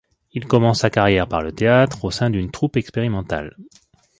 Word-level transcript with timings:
Il 0.33 0.47
commence 0.47 0.79
sa 0.79 0.89
carrière 0.89 1.27
par 1.27 1.43
le 1.43 1.51
théâtre 1.51 2.03
au 2.05 2.09
sein 2.09 2.31
d'une 2.31 2.49
troupe 2.49 2.75
expérimentale. 2.75 3.55